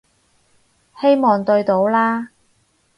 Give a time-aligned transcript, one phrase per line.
[0.99, 2.29] 希望對到啦